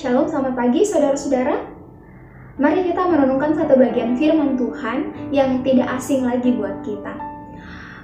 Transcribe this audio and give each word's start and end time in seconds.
lagi 0.00 0.80
saudara-saudara. 0.80 1.60
Mari 2.56 2.88
kita 2.88 3.04
merenungkan 3.04 3.52
satu 3.52 3.76
bagian 3.76 4.16
firman 4.16 4.56
Tuhan 4.56 5.12
yang 5.28 5.60
tidak 5.60 5.92
asing 6.00 6.24
lagi 6.24 6.56
buat 6.56 6.80
kita. 6.80 7.12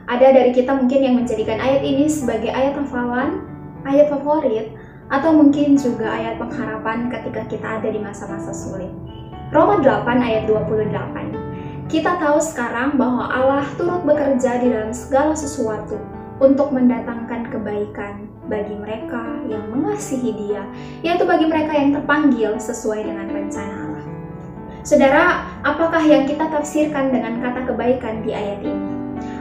Ada 0.04 0.28
dari 0.36 0.52
kita 0.52 0.76
mungkin 0.76 1.00
yang 1.00 1.14
menjadikan 1.16 1.56
ayat 1.56 1.80
ini 1.80 2.04
sebagai 2.04 2.52
ayat 2.52 2.76
hafalan, 2.76 3.48
ayat 3.88 4.12
favorit, 4.12 4.76
atau 5.08 5.40
mungkin 5.40 5.80
juga 5.80 6.12
ayat 6.12 6.36
pengharapan 6.36 7.08
ketika 7.08 7.48
kita 7.48 7.80
ada 7.80 7.88
di 7.88 8.00
masa-masa 8.00 8.52
sulit. 8.52 8.92
Roma 9.48 9.80
8 9.80 10.04
ayat 10.20 10.44
28. 10.52 11.88
Kita 11.88 12.20
tahu 12.20 12.38
sekarang 12.44 13.00
bahwa 13.00 13.24
Allah 13.32 13.64
turut 13.80 14.04
bekerja 14.04 14.60
di 14.60 14.68
dalam 14.68 14.92
segala 14.92 15.32
sesuatu 15.32 15.96
untuk 16.44 16.76
mendatangkan 16.76 17.48
kebaikan 17.66 18.30
bagi 18.46 18.78
mereka 18.78 19.42
yang 19.50 19.66
mengasihi 19.74 20.30
Dia, 20.38 20.62
yaitu 21.02 21.26
bagi 21.26 21.50
mereka 21.50 21.74
yang 21.74 21.90
terpanggil 21.98 22.54
sesuai 22.62 23.02
dengan 23.02 23.26
rencana 23.26 23.74
Allah. 23.90 24.06
Saudara, 24.86 25.50
apakah 25.66 25.98
yang 26.06 26.30
kita 26.30 26.46
tafsirkan 26.46 27.10
dengan 27.10 27.42
kata 27.42 27.66
kebaikan 27.66 28.22
di 28.22 28.30
ayat 28.30 28.62
ini? 28.62 28.86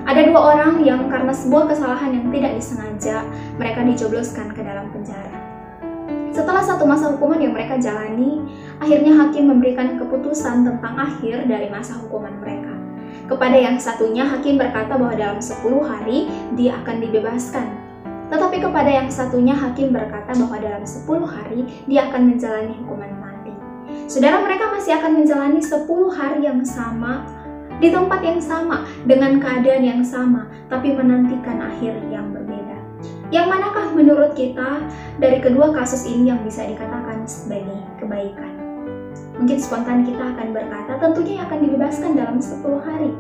Ada 0.10 0.26
dua 0.26 0.42
orang 0.58 0.82
yang 0.82 1.06
karena 1.06 1.30
sebuah 1.30 1.70
kesalahan 1.70 2.18
yang 2.18 2.26
tidak 2.34 2.58
disengaja, 2.58 3.22
mereka 3.62 3.86
dijobloskan 3.86 4.50
ke 4.58 4.62
dalam 4.66 4.90
penjara. 4.90 5.38
Setelah 6.34 6.66
satu 6.66 6.90
masa 6.90 7.14
hukuman 7.14 7.38
yang 7.38 7.54
mereka 7.54 7.78
jalani, 7.78 8.42
akhirnya 8.82 9.22
hakim 9.22 9.54
memberikan 9.54 10.02
keputusan 10.02 10.66
tentang 10.66 10.98
akhir 10.98 11.46
dari 11.46 11.70
masa 11.70 12.02
hukuman 12.02 12.42
mereka. 12.42 12.74
Kepada 13.30 13.54
yang 13.54 13.78
satunya, 13.78 14.26
hakim 14.26 14.58
berkata 14.58 14.98
bahwa 14.98 15.14
dalam 15.14 15.38
10 15.38 15.62
hari 15.86 16.26
dia 16.58 16.82
akan 16.82 17.06
dibebaskan. 17.06 17.85
Tetapi 18.30 18.58
kepada 18.58 18.90
yang 18.90 19.10
satunya, 19.10 19.54
hakim 19.54 19.94
berkata 19.94 20.34
bahwa 20.34 20.58
dalam 20.58 20.84
10 20.84 21.06
hari 21.26 21.62
dia 21.86 22.10
akan 22.10 22.22
menjalani 22.34 22.74
hukuman 22.82 23.14
mati. 23.22 23.54
Saudara 24.10 24.42
mereka 24.42 24.74
masih 24.74 24.98
akan 24.98 25.12
menjalani 25.22 25.62
10 25.62 25.86
hari 26.14 26.40
yang 26.46 26.62
sama 26.66 27.26
di 27.78 27.92
tempat 27.92 28.24
yang 28.24 28.40
sama, 28.40 28.88
dengan 29.04 29.38
keadaan 29.38 29.84
yang 29.84 30.02
sama, 30.02 30.48
tapi 30.72 30.96
menantikan 30.96 31.60
akhir 31.60 32.00
yang 32.08 32.32
berbeda. 32.32 32.80
Yang 33.34 33.46
manakah 33.52 33.92
menurut 33.92 34.32
kita 34.32 34.80
dari 35.20 35.44
kedua 35.44 35.76
kasus 35.76 36.08
ini 36.08 36.32
yang 36.32 36.40
bisa 36.48 36.64
dikatakan 36.64 37.28
sebagai 37.28 37.84
kebaikan? 38.00 38.54
Mungkin 39.36 39.60
spontan 39.60 40.08
kita 40.08 40.24
akan 40.24 40.56
berkata, 40.56 40.96
tentunya 41.04 41.44
akan 41.44 41.60
dibebaskan 41.60 42.12
dalam 42.16 42.38
10 42.40 42.80
hari. 42.80 43.12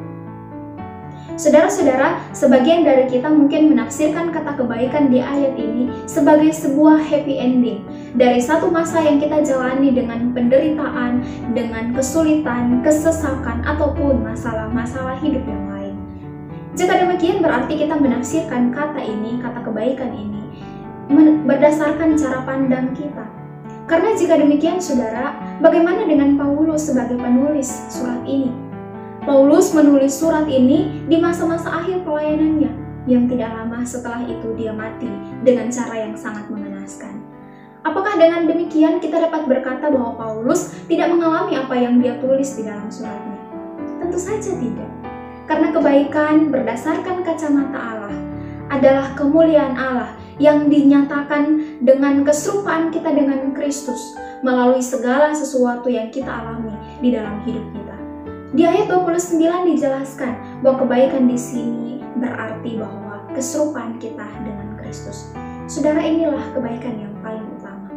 Saudara-saudara, 1.35 2.23
sebagian 2.31 2.87
dari 2.87 3.11
kita 3.11 3.27
mungkin 3.27 3.75
menafsirkan 3.75 4.31
kata 4.31 4.55
kebaikan 4.55 5.11
di 5.11 5.19
ayat 5.19 5.59
ini 5.59 5.91
sebagai 6.07 6.47
sebuah 6.55 7.03
happy 7.03 7.35
ending 7.35 7.83
dari 8.15 8.39
satu 8.39 8.71
masa 8.71 9.03
yang 9.03 9.19
kita 9.19 9.43
jalani 9.43 9.91
dengan 9.91 10.31
penderitaan, 10.31 11.27
dengan 11.51 11.91
kesulitan, 11.91 12.79
kesesakan, 12.79 13.67
ataupun 13.67 14.23
masalah-masalah 14.23 15.19
hidup 15.19 15.43
yang 15.43 15.63
lain. 15.75 15.95
Jika 16.79 17.03
demikian 17.03 17.43
berarti 17.43 17.83
kita 17.83 17.99
menafsirkan 17.99 18.71
kata 18.71 19.03
ini, 19.03 19.35
kata 19.43 19.59
kebaikan 19.59 20.15
ini, 20.15 20.39
berdasarkan 21.43 22.15
cara 22.15 22.47
pandang 22.47 22.95
kita. 22.95 23.27
Karena 23.91 24.15
jika 24.15 24.39
demikian 24.39 24.79
saudara, 24.79 25.35
bagaimana 25.59 26.07
dengan 26.07 26.39
Paulus 26.39 26.87
sebagai 26.87 27.19
penulis 27.19 27.69
surat 27.91 28.23
ini? 28.23 28.64
Paulus 29.25 29.73
menulis 29.73 30.21
surat 30.21 30.45
ini 30.45 31.01
di 31.09 31.17
masa-masa 31.17 31.81
akhir 31.81 32.05
pelayanannya, 32.05 32.69
yang 33.09 33.25
tidak 33.25 33.57
lama 33.57 33.81
setelah 33.81 34.21
itu 34.21 34.53
dia 34.53 34.69
mati 34.69 35.09
dengan 35.41 35.73
cara 35.73 36.05
yang 36.05 36.13
sangat 36.13 36.45
mengenaskan. 36.45 37.25
Apakah 37.81 38.21
dengan 38.21 38.45
demikian 38.45 39.01
kita 39.01 39.17
dapat 39.17 39.49
berkata 39.49 39.89
bahwa 39.89 40.13
Paulus 40.13 40.77
tidak 40.85 41.09
mengalami 41.09 41.57
apa 41.57 41.73
yang 41.73 41.97
dia 42.05 42.21
tulis 42.21 42.53
di 42.53 42.69
dalam 42.69 42.85
suratnya? 42.85 43.41
Tentu 43.97 44.17
saja 44.21 44.51
tidak. 44.61 44.91
Karena 45.49 45.73
kebaikan 45.73 46.53
berdasarkan 46.53 47.25
kacamata 47.25 47.77
Allah 47.81 48.17
adalah 48.69 49.13
kemuliaan 49.17 49.73
Allah 49.73 50.13
yang 50.37 50.69
dinyatakan 50.69 51.81
dengan 51.81 52.21
keserupaan 52.21 52.93
kita 52.93 53.09
dengan 53.09 53.57
Kristus 53.57 54.17
melalui 54.45 54.85
segala 54.85 55.33
sesuatu 55.33 55.89
yang 55.89 56.13
kita 56.13 56.29
alami 56.29 56.73
di 57.01 57.09
dalam 57.09 57.41
hidup 57.41 57.65
kita. 57.73 57.84
Di 58.55 58.63
ayat 58.63 58.87
29 58.87 59.35
dijelaskan 59.75 60.63
bahwa 60.63 60.87
kebaikan 60.87 61.27
di 61.27 61.35
sini 61.35 61.99
berarti 62.15 62.79
bahwa 62.79 63.27
keserupaan 63.35 63.99
kita 63.99 64.23
dengan 64.47 64.79
Kristus. 64.79 65.35
Saudara 65.67 65.99
inilah 65.99 66.55
kebaikan 66.55 66.95
yang 66.95 67.11
paling 67.19 67.43
utama. 67.51 67.91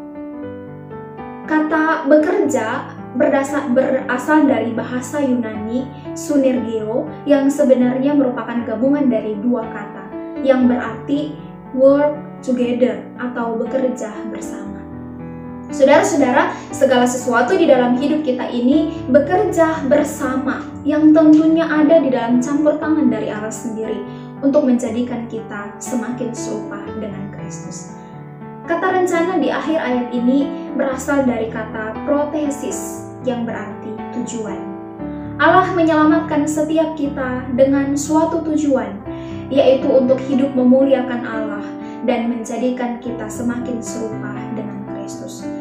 Kata 1.46 2.10
bekerja 2.10 2.90
berdasar 3.14 3.70
berasal 3.70 4.50
dari 4.50 4.74
bahasa 4.74 5.22
Yunani 5.22 5.86
sunergeo 6.18 7.06
yang 7.22 7.46
sebenarnya 7.46 8.18
merupakan 8.18 8.58
gabungan 8.66 9.06
dari 9.06 9.38
dua 9.38 9.62
kata 9.62 10.10
yang 10.42 10.66
berarti 10.66 11.38
work 11.70 12.18
together 12.42 13.06
atau 13.14 13.54
bekerja 13.62 14.10
bersama. 14.34 14.77
Saudara-saudara, 15.68 16.56
segala 16.72 17.04
sesuatu 17.04 17.52
di 17.52 17.68
dalam 17.68 18.00
hidup 18.00 18.24
kita 18.24 18.48
ini 18.48 19.04
bekerja 19.12 19.84
bersama 19.84 20.64
yang 20.80 21.12
tentunya 21.12 21.68
ada 21.68 22.00
di 22.00 22.08
dalam 22.08 22.40
campur 22.40 22.80
tangan 22.80 23.12
dari 23.12 23.28
Allah 23.28 23.52
sendiri 23.52 24.00
untuk 24.40 24.64
menjadikan 24.64 25.28
kita 25.28 25.76
semakin 25.76 26.32
serupa 26.32 26.80
dengan 26.96 27.28
Kristus. 27.36 27.92
Kata 28.64 28.96
rencana 28.96 29.36
di 29.36 29.52
akhir 29.52 29.76
ayat 29.76 30.08
ini 30.16 30.72
berasal 30.72 31.28
dari 31.28 31.52
kata 31.52 32.00
protesis 32.08 33.04
yang 33.28 33.44
berarti 33.44 33.92
tujuan. 34.16 34.60
Allah 35.36 35.68
menyelamatkan 35.76 36.48
setiap 36.48 36.96
kita 36.96 37.44
dengan 37.52 37.92
suatu 37.92 38.40
tujuan, 38.40 39.04
yaitu 39.52 39.86
untuk 39.86 40.16
hidup 40.32 40.48
memuliakan 40.56 41.22
Allah 41.28 41.64
dan 42.08 42.32
menjadikan 42.32 42.96
kita 43.04 43.28
semakin 43.28 43.84
serupa 43.84 44.32
dengan 44.56 44.80
Kristus. 44.96 45.57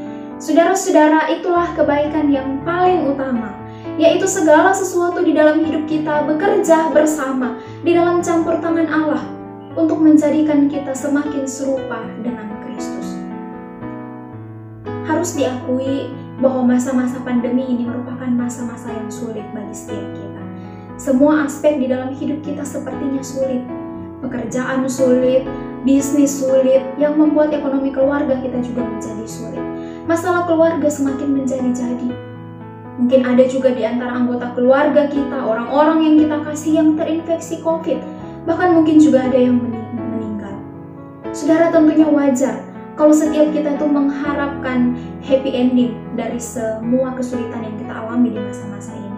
Saudara-saudara, 0.48 1.28
itulah 1.28 1.76
kebaikan 1.76 2.32
yang 2.32 2.64
paling 2.64 3.04
utama, 3.04 3.52
yaitu 4.00 4.24
segala 4.32 4.72
sesuatu 4.72 5.20
di 5.20 5.36
dalam 5.36 5.60
hidup 5.60 5.84
kita 5.92 6.24
bekerja 6.24 6.88
bersama 6.96 7.60
di 7.84 7.92
dalam 7.92 8.24
campur 8.24 8.56
tangan 8.64 8.88
Allah 8.88 9.28
untuk 9.76 10.00
menjadikan 10.00 10.72
kita 10.72 10.96
semakin 10.96 11.44
serupa 11.44 12.00
dengan 12.24 12.48
Kristus. 12.64 13.20
Harus 15.04 15.36
diakui 15.36 16.16
bahwa 16.40 16.80
masa-masa 16.80 17.20
pandemi 17.28 17.68
ini 17.68 17.84
merupakan 17.84 18.32
masa-masa 18.32 18.88
yang 18.96 19.12
sulit 19.12 19.44
bagi 19.52 19.76
setiap 19.76 20.16
kita. 20.16 20.44
Semua 20.96 21.44
aspek 21.44 21.76
di 21.76 21.92
dalam 21.92 22.16
hidup 22.16 22.40
kita 22.40 22.64
sepertinya 22.64 23.20
sulit. 23.20 23.68
Pekerjaan 24.24 24.88
sulit, 24.88 25.44
bisnis 25.84 26.40
sulit, 26.40 26.88
yang 26.96 27.20
membuat 27.20 27.52
ekonomi 27.52 27.92
keluarga 27.92 28.40
kita 28.40 28.64
juga 28.64 28.88
menjadi 28.88 29.28
sulit 29.28 29.67
masalah 30.08 30.48
keluarga 30.48 30.88
semakin 30.88 31.44
menjadi-jadi. 31.44 32.10
Mungkin 32.98 33.22
ada 33.28 33.44
juga 33.46 33.76
di 33.76 33.86
antara 33.86 34.18
anggota 34.18 34.56
keluarga 34.58 35.06
kita, 35.06 35.38
orang-orang 35.46 36.00
yang 36.02 36.16
kita 36.18 36.38
kasih 36.48 36.72
yang 36.82 36.90
terinfeksi 36.98 37.62
COVID, 37.62 38.00
bahkan 38.50 38.74
mungkin 38.74 38.98
juga 38.98 39.28
ada 39.28 39.38
yang 39.38 39.62
meninggal. 39.94 40.58
Saudara 41.36 41.70
tentunya 41.70 42.10
wajar 42.10 42.64
kalau 42.98 43.14
setiap 43.14 43.54
kita 43.54 43.78
itu 43.78 43.86
mengharapkan 43.86 44.98
happy 45.22 45.54
ending 45.54 45.94
dari 46.18 46.42
semua 46.42 47.14
kesulitan 47.14 47.62
yang 47.62 47.76
kita 47.78 47.94
alami 47.94 48.34
di 48.34 48.42
masa-masa 48.42 48.98
ini. 48.98 49.14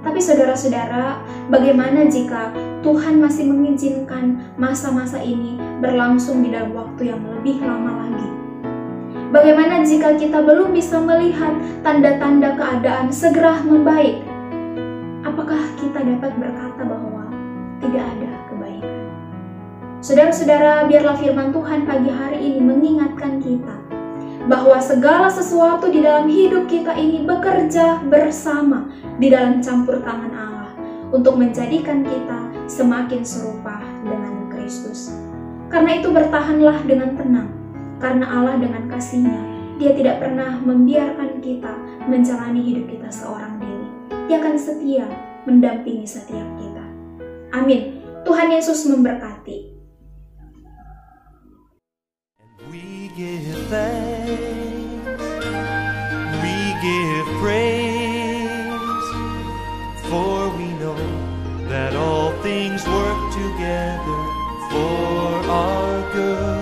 Tapi 0.00 0.20
saudara-saudara, 0.22 1.18
bagaimana 1.50 2.06
jika 2.06 2.54
Tuhan 2.86 3.18
masih 3.18 3.50
mengizinkan 3.50 4.54
masa-masa 4.54 5.18
ini 5.18 5.58
berlangsung 5.82 6.46
di 6.46 6.54
dalam 6.54 6.72
waktu 6.72 7.10
yang 7.10 7.20
lebih 7.20 7.58
lama 7.60 8.06
lagi? 8.06 8.39
Bagaimana 9.30 9.86
jika 9.86 10.18
kita 10.18 10.42
belum 10.42 10.74
bisa 10.74 10.98
melihat 10.98 11.54
tanda-tanda 11.86 12.58
keadaan 12.58 13.14
segera 13.14 13.62
membaik? 13.62 14.26
Apakah 15.22 15.70
kita 15.78 16.02
dapat 16.02 16.34
berkata 16.34 16.82
bahwa 16.82 17.30
tidak 17.78 18.10
ada 18.10 18.30
kebaikan? 18.50 19.06
Saudara-saudara, 20.02 20.90
biarlah 20.90 21.14
firman 21.14 21.54
Tuhan 21.54 21.86
pagi 21.86 22.10
hari 22.10 22.42
ini 22.42 22.58
mengingatkan 22.58 23.38
kita 23.38 23.76
bahwa 24.50 24.82
segala 24.82 25.30
sesuatu 25.30 25.86
di 25.94 26.02
dalam 26.02 26.26
hidup 26.26 26.66
kita 26.66 26.90
ini 26.98 27.22
bekerja 27.22 28.02
bersama 28.10 28.90
di 29.22 29.30
dalam 29.30 29.62
campur 29.62 30.02
tangan 30.02 30.34
Allah 30.34 30.74
untuk 31.14 31.38
menjadikan 31.38 32.02
kita 32.02 32.66
semakin 32.66 33.22
serupa 33.22 33.78
dengan 34.02 34.50
Kristus. 34.50 35.14
Karena 35.70 36.02
itu 36.02 36.10
bertahanlah 36.10 36.82
dengan 36.82 37.14
tenang 37.14 37.59
karena 38.00 38.26
Allah 38.26 38.56
dengan 38.56 38.88
kasihnya, 38.88 39.40
dia 39.76 39.92
tidak 39.92 40.24
pernah 40.24 40.56
membiarkan 40.64 41.44
kita 41.44 41.72
menjalani 42.08 42.64
hidup 42.64 42.88
kita 42.88 43.08
seorang 43.12 43.60
diri. 43.60 43.88
Dia 44.26 44.40
akan 44.40 44.56
setia 44.56 45.06
mendampingi 45.44 46.08
setiap 46.08 46.48
kita. 46.56 46.84
Amin. 47.52 48.00
Tuhan 48.24 48.48
Yesus 48.56 48.88
memberkati. 48.88 49.70
Work 62.80 63.32
together 63.32 64.20
for 64.70 65.50
our 65.50 66.12
good. 66.14 66.59